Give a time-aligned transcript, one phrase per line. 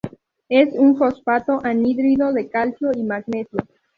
[0.49, 3.59] Es un fosfato anhidro de calcio y magnesio.